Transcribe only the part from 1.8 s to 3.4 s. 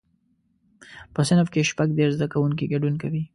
دیرش زده کوونکي ګډون کوي.